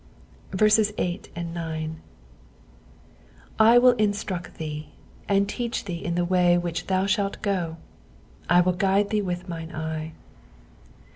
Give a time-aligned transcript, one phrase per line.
[0.59, 1.29] 8
[3.59, 4.89] I will mstruct thee
[5.29, 7.77] and teach thee in the way which thou shalt go:
[8.49, 10.13] I will guide thee with mine eye.